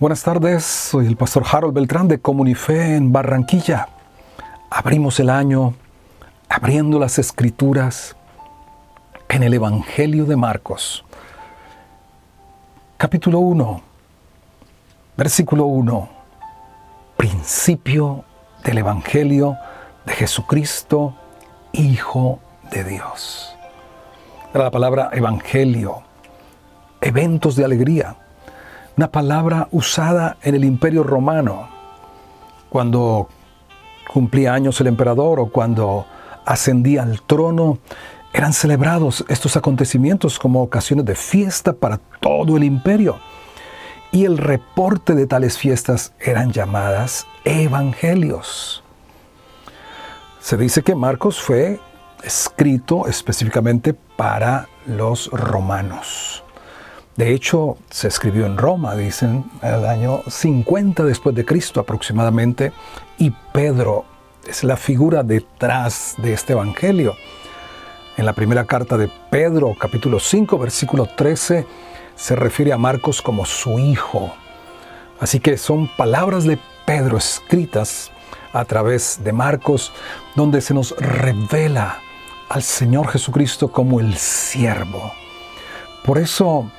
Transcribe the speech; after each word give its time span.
Buenas 0.00 0.22
tardes, 0.22 0.64
soy 0.64 1.06
el 1.06 1.18
pastor 1.18 1.44
Harold 1.52 1.74
Beltrán 1.74 2.08
de 2.08 2.20
Comunife 2.20 2.96
en 2.96 3.12
Barranquilla. 3.12 3.86
Abrimos 4.70 5.20
el 5.20 5.28
año 5.28 5.74
abriendo 6.48 6.98
las 6.98 7.18
escrituras 7.18 8.16
en 9.28 9.42
el 9.42 9.52
Evangelio 9.52 10.24
de 10.24 10.36
Marcos, 10.36 11.04
capítulo 12.96 13.40
1, 13.40 13.82
versículo 15.18 15.66
1, 15.66 16.08
principio 17.18 18.24
del 18.64 18.78
Evangelio 18.78 19.58
de 20.06 20.14
Jesucristo, 20.14 21.14
Hijo 21.72 22.38
de 22.70 22.84
Dios. 22.84 23.54
Era 24.54 24.64
la 24.64 24.70
palabra 24.70 25.10
Evangelio, 25.12 26.00
eventos 27.02 27.54
de 27.54 27.66
alegría 27.66 28.16
una 28.96 29.10
palabra 29.10 29.68
usada 29.70 30.36
en 30.42 30.54
el 30.54 30.64
imperio 30.64 31.02
romano, 31.02 31.68
cuando 32.68 33.28
cumplía 34.12 34.54
años 34.54 34.80
el 34.80 34.88
emperador 34.88 35.40
o 35.40 35.46
cuando 35.46 36.06
ascendía 36.44 37.02
al 37.02 37.22
trono, 37.22 37.78
eran 38.32 38.52
celebrados 38.52 39.24
estos 39.28 39.56
acontecimientos 39.56 40.38
como 40.38 40.62
ocasiones 40.62 41.04
de 41.04 41.14
fiesta 41.14 41.72
para 41.72 41.98
todo 42.20 42.56
el 42.56 42.64
imperio. 42.64 43.18
Y 44.12 44.24
el 44.24 44.38
reporte 44.38 45.14
de 45.14 45.26
tales 45.26 45.58
fiestas 45.58 46.12
eran 46.20 46.52
llamadas 46.52 47.26
evangelios. 47.44 48.82
Se 50.40 50.56
dice 50.56 50.82
que 50.82 50.94
Marcos 50.94 51.40
fue 51.40 51.80
escrito 52.24 53.06
específicamente 53.06 53.94
para 53.94 54.68
los 54.86 55.30
romanos. 55.30 56.42
De 57.20 57.34
hecho, 57.34 57.76
se 57.90 58.08
escribió 58.08 58.46
en 58.46 58.56
Roma, 58.56 58.96
dicen, 58.96 59.44
en 59.60 59.74
el 59.74 59.84
año 59.84 60.22
50 60.26 61.04
después 61.04 61.36
de 61.36 61.44
Cristo 61.44 61.78
aproximadamente, 61.78 62.72
y 63.18 63.30
Pedro 63.52 64.06
es 64.48 64.64
la 64.64 64.78
figura 64.78 65.22
detrás 65.22 66.14
de 66.16 66.32
este 66.32 66.54
evangelio. 66.54 67.14
En 68.16 68.24
la 68.24 68.32
primera 68.32 68.64
carta 68.64 68.96
de 68.96 69.10
Pedro, 69.30 69.76
capítulo 69.78 70.18
5, 70.18 70.56
versículo 70.56 71.10
13, 71.14 71.66
se 72.16 72.36
refiere 72.36 72.72
a 72.72 72.78
Marcos 72.78 73.20
como 73.20 73.44
su 73.44 73.78
hijo. 73.78 74.32
Así 75.20 75.40
que 75.40 75.58
son 75.58 75.94
palabras 75.98 76.44
de 76.44 76.58
Pedro 76.86 77.18
escritas 77.18 78.10
a 78.54 78.64
través 78.64 79.22
de 79.22 79.34
Marcos, 79.34 79.92
donde 80.36 80.62
se 80.62 80.72
nos 80.72 80.96
revela 80.96 81.98
al 82.48 82.62
Señor 82.62 83.08
Jesucristo 83.08 83.70
como 83.70 84.00
el 84.00 84.16
siervo. 84.16 85.12
Por 86.02 86.16
eso 86.16 86.70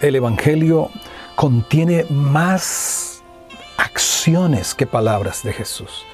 el 0.00 0.16
Evangelio 0.16 0.90
contiene 1.34 2.04
más 2.10 3.22
acciones 3.76 4.74
que 4.74 4.86
palabras 4.86 5.42
de 5.42 5.52
Jesús. 5.52 6.04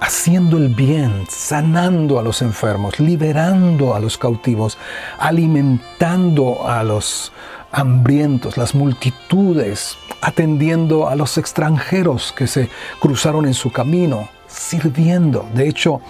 Haciendo 0.00 0.56
el 0.56 0.68
bien, 0.68 1.26
sanando 1.28 2.18
a 2.18 2.22
los 2.22 2.40
enfermos, 2.40 3.00
liberando 3.00 3.94
a 3.94 4.00
los 4.00 4.16
cautivos, 4.16 4.78
alimentando 5.18 6.68
a 6.68 6.84
los 6.84 7.32
hambrientos, 7.72 8.56
las 8.56 8.74
multitudes, 8.74 9.98
atendiendo 10.20 11.08
a 11.08 11.16
los 11.16 11.36
extranjeros 11.36 12.32
que 12.32 12.46
se 12.46 12.70
cruzaron 13.00 13.44
en 13.46 13.54
su 13.54 13.72
camino, 13.72 14.28
sirviendo. 14.46 15.46
De 15.54 15.68
hecho, 15.68 16.00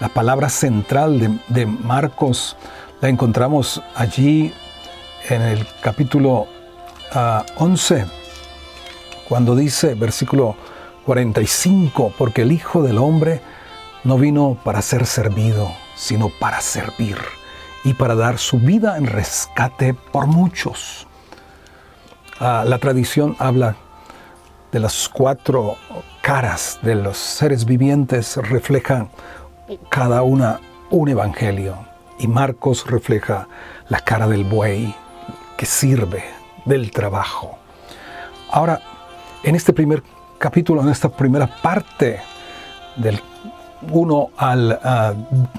la 0.00 0.08
palabra 0.08 0.48
central 0.48 1.40
de, 1.48 1.66
Marcos 1.66 2.56
la 3.00 3.08
encontramos 3.08 3.82
allí 3.94 4.52
en 5.28 5.42
el 5.42 5.66
capítulo 5.80 6.46
11, 7.56 8.00
ah, 8.00 8.06
cuando 9.28 9.54
dice, 9.54 9.94
versículo 9.94 10.56
45, 11.06 12.14
porque 12.16 12.42
el 12.42 12.52
Hijo 12.52 12.82
del 12.82 12.98
Hombre 12.98 13.40
no 14.04 14.18
vino 14.18 14.58
para 14.64 14.82
ser 14.82 15.06
servido, 15.06 15.70
sino 15.94 16.30
para 16.40 16.60
servir 16.60 17.18
y 17.84 17.94
para 17.94 18.14
dar 18.14 18.38
su 18.38 18.58
vida 18.58 18.96
en 18.96 19.06
rescate 19.06 19.94
por 19.94 20.26
muchos. 20.26 21.06
Ah, 22.38 22.64
la 22.66 22.78
tradición 22.78 23.36
habla 23.38 23.76
de 24.72 24.78
las 24.78 25.08
cuatro 25.08 25.76
caras 26.22 26.78
de 26.82 26.94
los 26.94 27.18
seres 27.18 27.64
vivientes, 27.64 28.36
reflejan 28.36 29.10
cada 29.88 30.22
una 30.22 30.60
un 30.90 31.08
evangelio. 31.08 31.76
Y 32.18 32.26
Marcos 32.26 32.86
refleja 32.86 33.48
la 33.88 34.00
cara 34.00 34.28
del 34.28 34.44
buey, 34.44 34.94
que 35.60 35.66
sirve 35.66 36.24
del 36.64 36.90
trabajo. 36.90 37.58
Ahora, 38.50 38.80
en 39.42 39.54
este 39.54 39.74
primer 39.74 40.02
capítulo, 40.38 40.80
en 40.80 40.88
esta 40.88 41.10
primera 41.10 41.46
parte 41.60 42.18
del 42.96 43.20
1 43.92 44.30
al 44.38 44.80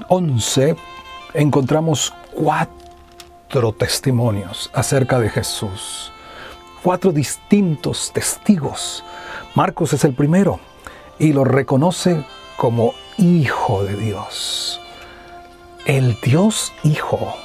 11, 0.08 0.74
encontramos 1.34 2.12
cuatro 2.32 3.72
testimonios 3.74 4.72
acerca 4.74 5.20
de 5.20 5.30
Jesús. 5.30 6.10
Cuatro 6.82 7.12
distintos 7.12 8.12
testigos. 8.12 9.04
Marcos 9.54 9.92
es 9.92 10.04
el 10.04 10.14
primero 10.14 10.58
y 11.20 11.32
lo 11.32 11.44
reconoce 11.44 12.24
como 12.56 12.92
Hijo 13.18 13.84
de 13.84 13.94
Dios. 13.94 14.80
El 15.86 16.18
Dios 16.24 16.72
Hijo 16.82 17.36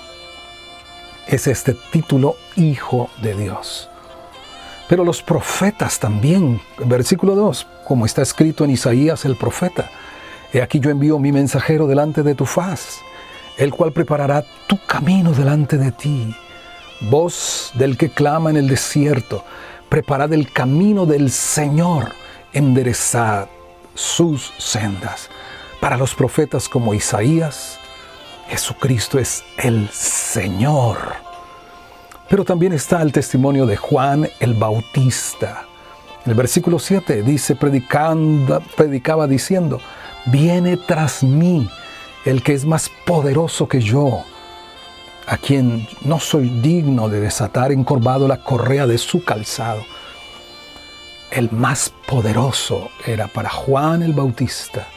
es 1.28 1.48
este 1.48 1.76
título 1.92 2.36
Hijo 2.56 3.10
de 3.22 3.36
Dios. 3.36 3.90
Pero 4.88 5.04
los 5.04 5.22
profetas 5.22 6.00
también, 6.00 6.62
versículo 6.86 7.36
2, 7.36 7.68
como 7.86 8.06
está 8.06 8.22
escrito 8.22 8.64
en 8.64 8.72
Isaías 8.72 9.26
el 9.26 9.36
profeta, 9.36 9.90
He 10.54 10.62
aquí 10.62 10.80
yo 10.80 10.90
envío 10.90 11.20
mi 11.20 11.32
mensajero 11.32 11.88
delante 11.88 12.24
de 12.24 12.34
tu 12.34 12.46
faz, 12.46 13.00
el 13.58 13.74
cual 13.74 13.92
preparará 13.92 14.46
tu 14.68 14.80
camino 14.86 15.34
delante 15.34 15.78
de 15.78 15.92
ti. 15.92 16.34
Voz 17.02 17.72
del 17.74 17.98
que 17.98 18.10
clama 18.10 18.50
en 18.50 18.58
el 18.58 18.70
desierto, 18.70 19.44
preparad 19.90 20.32
el 20.32 20.52
camino 20.52 21.06
del 21.06 21.32
Señor, 21.32 22.14
enderezad 22.54 23.50
sus 23.94 24.54
sendas. 24.58 25.30
Para 25.82 25.98
los 25.98 26.16
profetas 26.16 26.70
como 26.70 26.94
Isaías, 26.94 27.78
Jesucristo 28.50 29.20
es 29.20 29.44
el 29.58 29.90
Señor. 29.90 30.98
Pero 32.30 32.44
también 32.44 32.74
está 32.74 33.02
el 33.02 33.12
testimonio 33.12 33.66
de 33.66 33.78
Juan 33.78 34.28
el 34.40 34.54
Bautista. 34.54 35.66
El 36.26 36.34
versículo 36.34 36.80
7 36.80 37.24
dice, 37.24 37.56
predicando, 37.56 38.62
predicaba 38.76 39.28
diciendo, 39.28 39.80
viene 40.26 40.76
tras 40.76 41.24
mí 41.24 41.70
el 42.26 42.44
que 42.44 42.54
es 42.54 42.66
más 42.66 42.90
poderoso 43.06 43.68
que 43.68 43.80
yo, 43.80 44.24
a 45.26 45.38
quien 45.38 45.88
no 46.02 46.20
soy 46.20 46.50
digno 46.50 47.08
de 47.08 47.22
desatar 47.22 47.72
encorvado 47.72 48.28
la 48.28 48.44
correa 48.44 48.88
de 48.88 48.98
su 48.98 49.24
calzado. 49.24 49.86
El 51.32 51.50
más 51.52 51.94
poderoso 52.08 52.90
era 53.06 53.28
para 53.28 53.50
Juan 53.50 54.04
el 54.04 54.14
Bautista, 54.14 54.88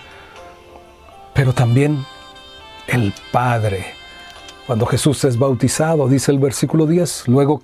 pero 1.34 1.52
también 1.52 2.04
el 2.90 3.14
Padre. 3.30 3.94
Cuando 4.66 4.84
Jesús 4.84 5.24
es 5.24 5.38
bautizado, 5.38 6.08
dice 6.08 6.32
el 6.32 6.38
versículo 6.38 6.86
10, 6.86 7.28
luego 7.28 7.62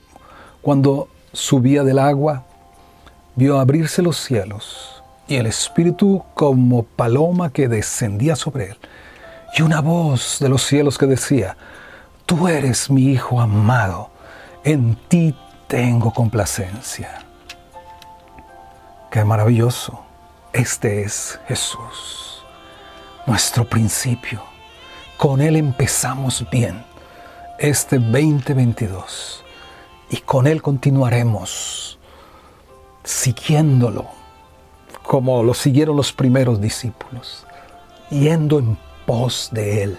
cuando 0.63 1.09
subía 1.33 1.83
del 1.83 1.99
agua, 1.99 2.45
vio 3.35 3.59
abrirse 3.59 4.03
los 4.03 4.17
cielos 4.17 5.03
y 5.29 5.37
el 5.37 5.47
Espíritu 5.47 6.25
como 6.35 6.85
paloma 6.85 7.51
que 7.51 7.69
descendía 7.69 8.37
sobre 8.37 8.71
él, 8.71 8.79
y 9.57 9.63
una 9.63 9.81
voz 9.81 10.39
de 10.41 10.49
los 10.49 10.63
cielos 10.63 10.99
que 10.99 11.07
decía, 11.07 11.57
Tú 12.25 12.49
eres 12.49 12.91
mi 12.91 13.11
Hijo 13.11 13.41
amado, 13.41 14.11
en 14.65 14.97
ti 15.09 15.35
tengo 15.69 16.13
complacencia. 16.13 17.21
Qué 19.11 19.25
maravilloso. 19.25 20.01
Este 20.53 21.03
es 21.03 21.39
Jesús, 21.47 22.45
nuestro 23.27 23.65
principio 23.69 24.56
con 25.17 25.41
Él 25.41 25.57
empezamos 25.57 26.45
bien 26.51 26.85
este 27.59 27.99
2022 27.99 29.43
y 30.11 30.19
con 30.19 30.47
Él 30.47 30.61
continuaremos 30.61 31.99
siguiéndolo 33.03 34.07
como 35.03 35.43
lo 35.43 35.55
siguieron 35.55 35.97
los 35.97 36.13
primeros 36.13 36.61
discípulos, 36.61 37.47
yendo 38.11 38.59
en 38.59 38.77
pos 39.07 39.49
de 39.53 39.85
Él, 39.85 39.99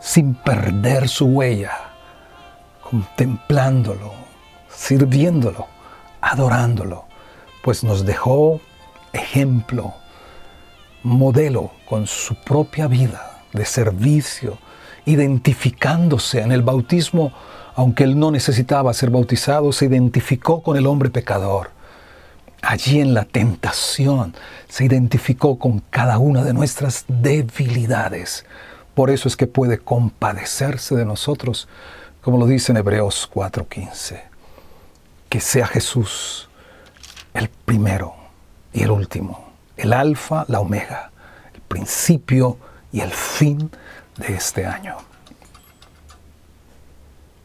sin 0.00 0.34
perder 0.34 1.08
su 1.08 1.26
huella, 1.26 1.72
contemplándolo, 2.82 4.12
sirviéndolo, 4.70 5.66
adorándolo, 6.22 7.04
pues 7.62 7.84
nos 7.84 8.06
dejó 8.06 8.58
ejemplo, 9.12 9.94
modelo 11.02 11.70
con 11.86 12.06
su 12.06 12.34
propia 12.36 12.86
vida 12.86 13.35
de 13.56 13.64
servicio, 13.64 14.58
identificándose 15.04 16.40
en 16.40 16.52
el 16.52 16.62
bautismo, 16.62 17.32
aunque 17.74 18.04
él 18.04 18.18
no 18.18 18.30
necesitaba 18.30 18.94
ser 18.94 19.10
bautizado, 19.10 19.72
se 19.72 19.86
identificó 19.86 20.62
con 20.62 20.76
el 20.76 20.86
hombre 20.86 21.10
pecador. 21.10 21.70
Allí 22.62 23.00
en 23.00 23.14
la 23.14 23.24
tentación 23.24 24.34
se 24.68 24.84
identificó 24.84 25.58
con 25.58 25.80
cada 25.90 26.18
una 26.18 26.42
de 26.42 26.54
nuestras 26.54 27.04
debilidades. 27.06 28.46
Por 28.94 29.10
eso 29.10 29.28
es 29.28 29.36
que 29.36 29.46
puede 29.46 29.78
compadecerse 29.78 30.96
de 30.96 31.04
nosotros, 31.04 31.68
como 32.22 32.38
lo 32.38 32.46
dice 32.46 32.72
en 32.72 32.78
Hebreos 32.78 33.28
4:15. 33.32 34.22
Que 35.28 35.40
sea 35.40 35.66
Jesús 35.66 36.48
el 37.34 37.48
primero 37.48 38.14
y 38.72 38.82
el 38.82 38.90
último, 38.90 39.52
el 39.76 39.92
alfa, 39.92 40.46
la 40.48 40.60
omega, 40.60 41.10
el 41.54 41.60
principio 41.60 42.56
y 42.92 43.00
el 43.00 43.10
fin 43.10 43.70
de 44.16 44.34
este 44.34 44.66
año. 44.66 44.96